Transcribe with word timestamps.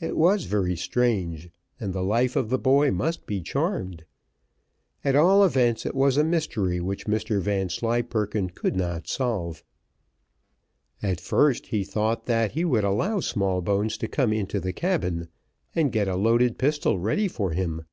It 0.00 0.16
was 0.16 0.44
very 0.44 0.74
strange, 0.74 1.50
and 1.78 1.92
the 1.92 2.02
life 2.02 2.34
of 2.34 2.48
the 2.48 2.58
boy 2.58 2.90
must 2.90 3.26
be 3.26 3.42
charmed. 3.42 4.06
At 5.04 5.14
all 5.14 5.44
events, 5.44 5.84
it 5.84 5.94
was 5.94 6.16
a 6.16 6.24
mystery 6.24 6.80
which 6.80 7.04
Mr 7.04 7.42
Vanslyperken 7.42 8.48
could 8.48 8.74
not 8.74 9.06
solve; 9.06 9.62
at 11.02 11.20
first, 11.20 11.66
he 11.66 11.84
thought 11.84 12.24
that 12.24 12.52
he 12.52 12.64
would 12.64 12.84
allow 12.84 13.20
Smallbones 13.20 13.98
to 13.98 14.08
come 14.08 14.32
into 14.32 14.60
the 14.60 14.72
cabin, 14.72 15.28
and 15.74 15.92
get 15.92 16.08
a 16.08 16.16
loaded 16.16 16.56
pistol 16.56 16.98
ready 16.98 17.28
for 17.28 17.50
him. 17.52 17.84